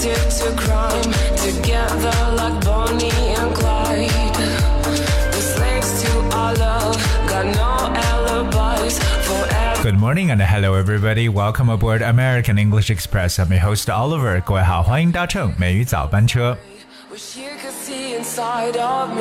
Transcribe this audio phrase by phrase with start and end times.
[0.00, 4.08] addicted to crime, together like Bonnie and Clyde.
[5.32, 6.96] The slaves to our love,
[7.28, 9.82] got no alibis forever.
[9.82, 11.28] Good morning and hello everybody.
[11.28, 13.38] Welcome aboard American English Express.
[13.38, 14.40] I'm your host Oliver.
[14.40, 16.56] 各位好，欢迎搭乘美语早班车。
[17.12, 17.72] Wish you could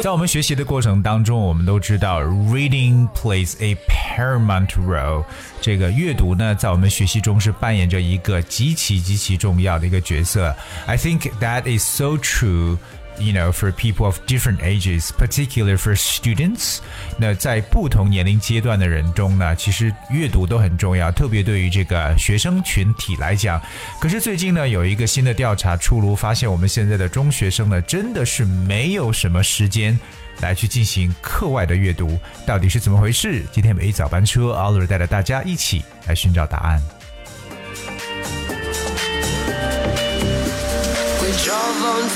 [0.00, 5.24] 在我们学习的过程当中，我们都知道 reading plays a paramount role。
[5.60, 10.54] 这个阅读呢，在我们学习中是扮演着一个极其极其重要的一个角色。
[10.86, 12.78] I think that is so true.
[13.20, 16.78] You know, for people of different ages, particularly for students，
[17.18, 23.60] 那在不同年龄阶段的人中呢，其实阅读都很重要，特别对于这个学生群体来讲。
[24.00, 29.96] 可是最近呢，有一个新的调查出炉，发现我们现在的中学生呢，真的是没有什么时间
[30.40, 33.44] 来去进行课外的阅读，到底是怎么回事？
[33.52, 36.82] 今天每一早班车，Oliver 带着大家一起来寻找答案。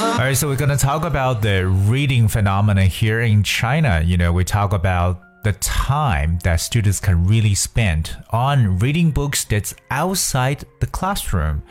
[0.00, 4.02] All right, so we're going to talk about the reading phenomenon here in China.
[4.04, 9.44] You know, we talk about the time that students can really spend on reading books
[9.44, 11.62] that's outside the classroom.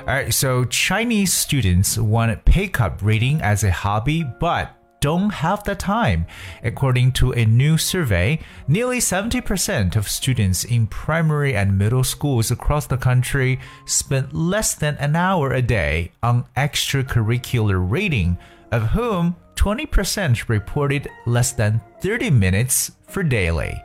[0.00, 5.31] All right, so Chinese students want to pick up reading as a hobby, but don't
[5.31, 6.25] have the time.
[6.63, 12.87] According to a new survey, nearly 70% of students in primary and middle schools across
[12.87, 18.37] the country spend less than an hour a day on extracurricular reading,
[18.71, 23.75] of whom 20% reported less than 30 minutes for daily.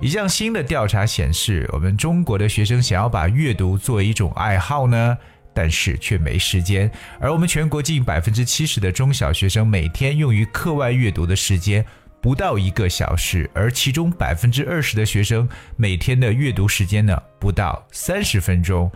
[0.00, 5.16] 一项新的调查显示，我们中国的学生想要把阅读作为一种爱好呢，
[5.53, 6.91] 但是却没时间。
[7.19, 11.85] 而我们全国近百分之七十的中小学生每天用于课外阅读的时间
[12.21, 18.91] 不到一个小时，而其中百分之二十的学生每天的阅读时间呢不到三十分钟。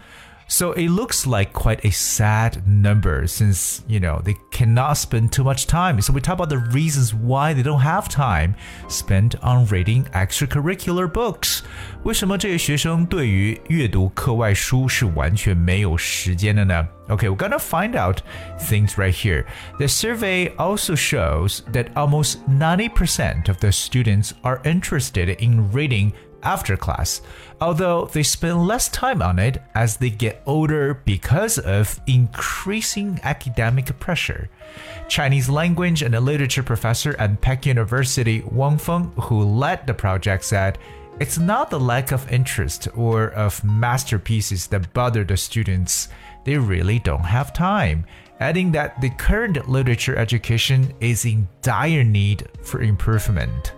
[0.52, 5.44] So it looks like quite a sad number since, you know, they cannot spend too
[5.44, 6.00] much time.
[6.00, 8.56] So we talk about the reasons why they don't have time
[8.88, 11.62] spent on reading extracurricular books.
[12.02, 16.84] 为什么这些学生对于阅读课外书是完全没有时间的呢？
[17.08, 18.18] Okay, we're gonna find out
[18.58, 19.44] things right here.
[19.78, 26.12] The survey also shows that almost 90% of the students are interested in reading
[26.45, 27.21] after class,
[27.59, 33.97] although they spend less time on it as they get older because of increasing academic
[33.99, 34.49] pressure.
[35.09, 40.77] Chinese language and literature professor at Peking University, Wang Feng, who led the project, said,
[41.19, 46.09] It's not the lack of interest or of masterpieces that bother the students.
[46.43, 48.05] They really don't have time.
[48.39, 53.73] Adding that the current literature education is in dire need for improvement.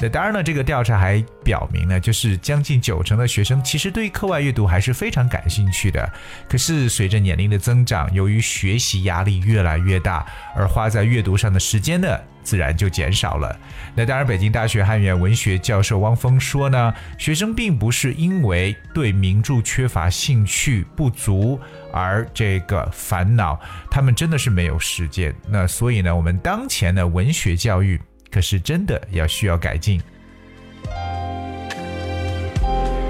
[0.00, 6.08] 那当然呢，这个调查还表明呢，就是将近九成的学生其实对课外阅读还是非常感兴趣的。
[6.48, 13.58] 可是随着年龄的增长，由于学习压力越来越大，而花在阅读上的时间呢，自然就减少了。
[13.94, 21.58] 那当然，北京大学汉语言文学教授汪峰说呢，学生并不是因为对名著缺乏兴趣不足
[21.92, 23.58] 而这个烦恼，
[23.90, 25.34] 他们真的是没有时间。
[25.48, 28.00] 那所以呢，我们当前的文学教育。
[28.31, 30.01] 可是真的要需要改进。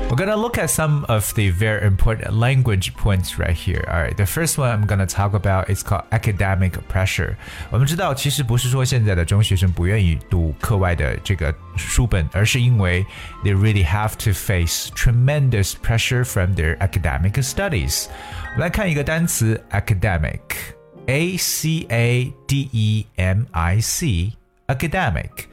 [0.10, 3.84] We're gonna look at some of the very important language points right here.
[3.88, 7.36] All right, the first one I'm gonna talk about is called academic pressure.
[7.72, 13.04] 我们知道，其实不是说现在的中学生不愿意读课外的这个书本，而是因为
[13.44, 18.06] they really have to face tremendous pressure from their academic studies.
[18.54, 24.34] 我们来看一个单词 academic，a c a d e m i c。
[24.68, 25.48] academic.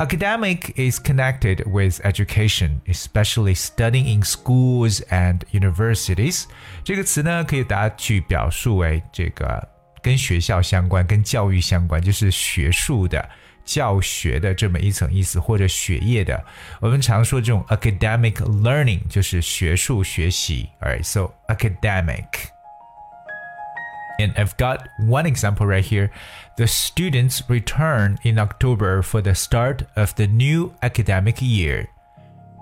[0.00, 6.44] Academic is connected with education, especially studying in schools and universities.
[6.84, 9.68] 这个词呢，可以大家去表述为这个
[10.00, 13.28] 跟学校相关、跟教育相关，就是学术的、
[13.64, 16.44] 教学的这么一层意思，或者学业的。
[16.80, 20.68] 我们常说这种 academic learning 就是学术学习。
[20.80, 22.24] Alright, so academic.
[24.20, 26.10] And I've got one example right here.
[26.56, 31.86] The students return in October for the start of the new academic year.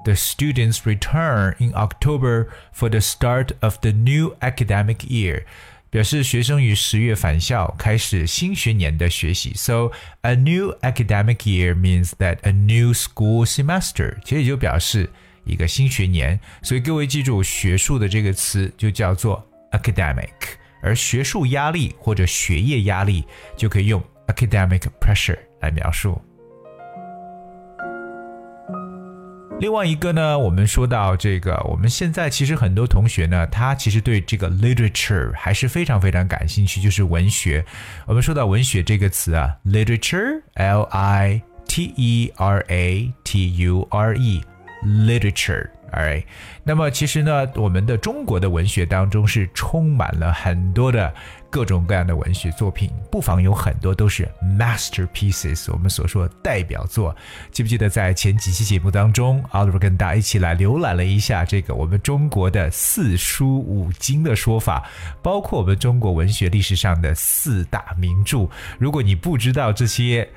[0.05, 5.44] The students return in October for the start of the new academic year.
[5.88, 9.55] 表示学生于十月返校，开始新学年的学习。
[9.55, 15.08] So a new academic year means that a new school semester，其实也就表示
[15.44, 16.38] 一个新学年。
[16.61, 20.29] 所以各位记住，学术的这个词就叫做 academic。
[20.81, 23.24] 而学术压力或者学业压力
[23.56, 26.22] 就可以用 academic pressure 来描述。
[29.60, 37.63] 另外一个呢，我们说到这个，我们现在其实很多同学呢，他其实对这个 literature 还是非常非常感兴趣，就是文学。
[38.07, 45.69] 我们说到文学这个词啊，literature，l i t e r a t u r e，literature。
[45.92, 46.24] ，All right
[46.64, 51.14] 那么其实呢，我们的中国的文学当中是充满了很多的
[51.50, 57.16] 各种各样的文学作品，不妨有很多都是 masterpieces，我们所说的代表作。
[57.52, 64.88] 记不记得在前几期节目当中，Oliver 跟大家一起来浏览了一下这个我们中国的四书五经的说法，
[65.22, 68.48] 包括我们中国文学历史上的四大名著。
[68.78, 70.30] 如果你不知道这些，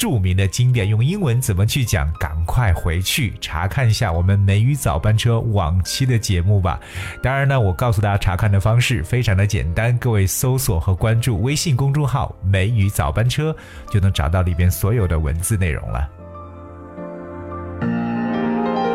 [0.00, 2.10] 著名的经典用英文怎么去讲？
[2.18, 6.80] 赶快回去查看一下我们美语早班车往期的节目吧。
[7.22, 13.54] 当然呢，我告诉大家查看的方式非常的简单，各位搜索和关注微信公众号“美语早班车”，
[13.92, 16.08] 就能找到里边所有的文字内容了。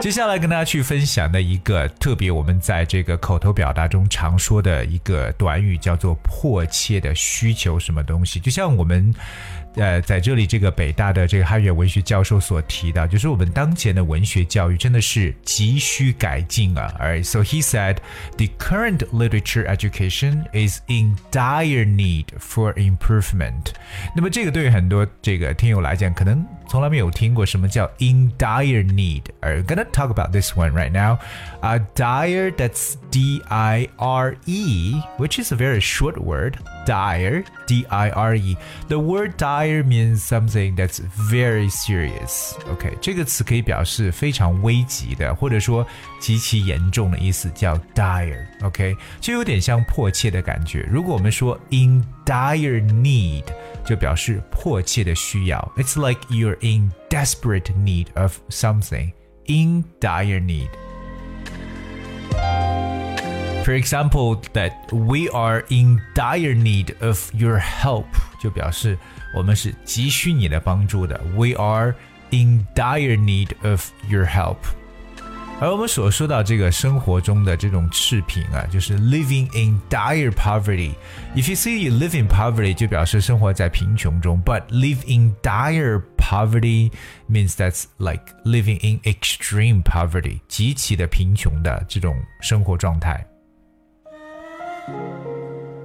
[0.02, 8.40] 接下来跟大家去分享的一个特别，我们在这个口头表达中常说的一个短语，叫做“迫切的需求”什么东西？
[8.40, 9.14] 就像我们。
[9.78, 16.90] 呃，在这里，这个北大的这个汉语文学教授所提到，就是我们当前的文学教育真的是急需改进啊。
[16.98, 17.98] Alright, so he said
[18.38, 23.74] the current literature education is in dire need for improvement。
[24.16, 31.19] 那么这个对于很多这个听友来讲，可能从来没有听过什么叫 in dire need。Are gonna talk about this one right now.
[31.63, 36.59] Uh, dire, that's D-I-R-E, which is a very short word.
[36.87, 38.57] Dire, D-I-R-E.
[38.89, 42.55] The word dire dire means something that's very serious.
[42.71, 45.87] OK，这个词可以表示非常危急的，或者说
[46.21, 50.87] 极其严重的意思，叫 dire。OK，就有点像迫切的感觉。
[50.91, 53.45] 如果我们说 in dire need，
[53.85, 55.73] 就表示迫切的需要。
[55.77, 59.13] It's like you're in desperate need of something.
[59.47, 60.69] In dire need.
[63.65, 68.07] For example, that we are in dire need of your help，
[68.41, 68.97] 就表示
[69.35, 71.21] 我们是急需你的帮助的。
[71.37, 71.95] We are
[72.31, 74.59] in dire need of your help。
[75.61, 84.43] 而我们所说到这个生活中的这种赤贫啊，就是 living in dire poverty。If you see you live in poverty，就表示生活在贫穷中。
[84.43, 86.93] But live in dire poverty
[87.29, 93.27] means that's like living in extreme poverty，极其的贫穷的这种生活状态。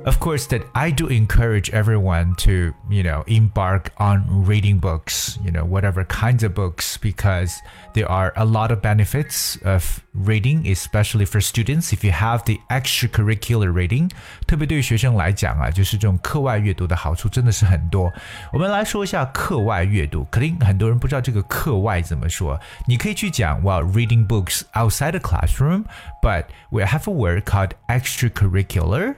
[0.09, 5.51] of course that I do encourage everyone to, you know, embark on reading books, you
[5.51, 7.59] know, whatever kinds of books, because
[7.93, 11.91] there are a lot of benefits of reading, especially for students.
[11.91, 14.11] If you have the extracurricular reading，
[14.45, 18.13] 特别对于学生来讲啊，就是这种课外阅读的好处真的是很多。
[18.53, 22.59] 我们来说一下课外阅读，肯定很多人不知道这个课外怎么说。
[22.85, 25.85] 你可以去讲，well, reading books outside the classroom,
[26.21, 29.15] but we have a word called extracurricular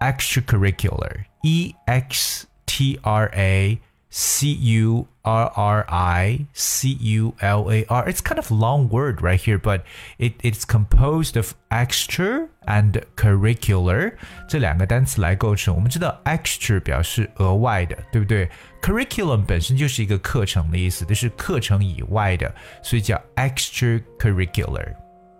[0.00, 1.24] extracurricular.
[1.42, 3.78] E X T R A
[4.10, 8.08] C U R R I C U L A R.
[8.08, 9.82] It's kind of a long word right here, but
[10.18, 14.12] it, it's composed of extra and curricular
[14.48, 15.74] 这两个单词来构成。
[15.74, 18.48] 我们知道 extra 表示额外的，对不对？
[18.80, 24.94] curriculum 本身就是一个课程的意思，就是课程以外的，所以叫 extracurricular。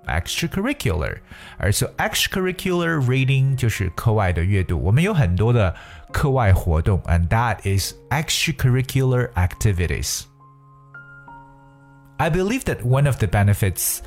[0.09, 1.19] extracurricular，
[1.57, 4.79] 而 so extracurricular reading 就是课外的阅读。
[4.79, 5.75] 我们有很多的
[6.13, 10.25] 课外活动，and that is extracurricular activities.
[12.19, 13.99] I believe that one of the benefits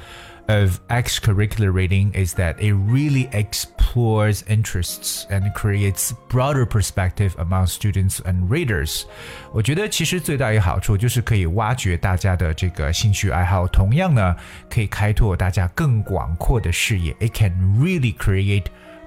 [0.52, 8.20] of extracurricular reading is that it really explores interests and creates broader perspective among students
[8.24, 9.04] and readers。
[9.52, 14.36] 我觉得其实最大一个好处就是可以挖掘大家的这个兴趣爱好，同样呢
[14.70, 17.12] 可以开拓大家更广阔的视野。
[17.20, 18.66] It can really create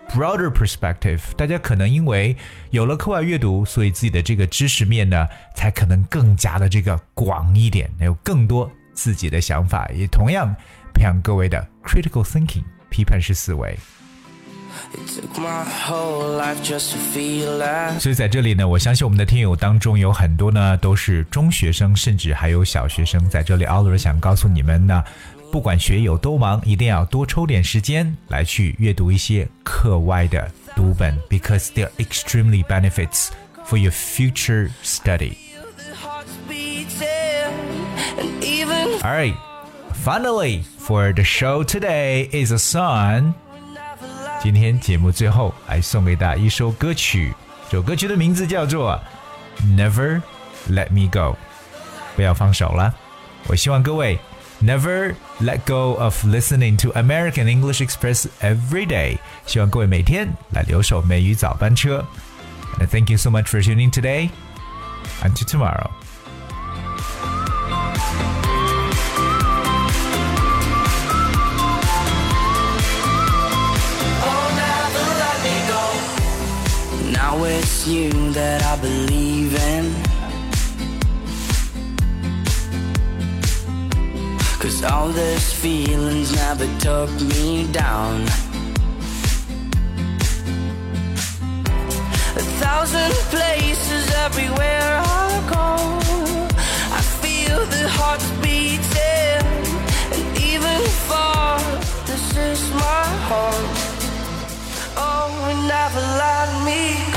[0.09, 1.21] broader perspective。
[1.37, 2.35] 大家可能因为
[2.71, 10.55] 有了课外阅读，所以自己的这个知识面呢才可能更加的这个广一点，有更多自己的想法，也同样。
[10.94, 13.78] 培养各位的 critical thinking 批判式思维。
[17.98, 23.28] 所以在这里呢，我相信我们的听友当中有很多呢都是中学生，甚至还有小学生。
[23.28, 25.02] 在这里，Oliver 想告诉你们呢，
[25.50, 33.28] 不管学有多忙，一定要多抽点时间来去阅读一些课外的读本，because they are extremely benefits
[33.66, 35.34] for your future study.
[39.02, 39.34] All right.
[40.04, 43.34] Finally, for the show today is a song.
[44.42, 47.34] 今天节目最后来送给大家一首歌曲，
[47.68, 48.98] 这首歌曲的名字叫做《
[49.76, 50.22] Never
[50.70, 51.36] Let Me Go》，
[52.16, 52.94] 不要放手了。
[53.46, 54.18] 我希望各位
[54.62, 59.18] Never let go of listening to American English Express every day。
[59.46, 62.04] 希望各位每天来留守美语早班车。
[62.78, 64.30] And thank you so much for tuning today.
[65.22, 65.90] Until tomorrow.
[77.87, 79.93] you that I believe in.
[84.59, 88.23] Cause all these feelings never took me down.
[92.41, 95.65] A thousand places everywhere I go
[96.91, 99.45] I feel the hearts beating.
[100.15, 101.59] And even far,
[102.07, 103.69] this is my home
[104.97, 105.29] Oh,
[105.67, 107.14] never let me go